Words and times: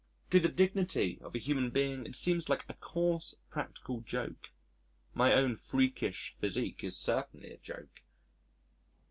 To 0.31 0.39
the 0.39 0.49
dignity 0.49 1.19
of 1.21 1.35
a 1.35 1.37
human 1.37 1.69
being 1.69 2.07
it 2.07 2.15
seems 2.15 2.49
like 2.49 2.65
a 2.67 2.73
coarse 2.73 3.35
practical 3.51 3.99
joke.... 4.01 4.49
My 5.13 5.31
own 5.33 5.55
freakish 5.55 6.33
physique 6.39 6.83
is 6.83 6.97
certainly 6.97 7.51
a 7.51 7.57
joke. 7.57 8.01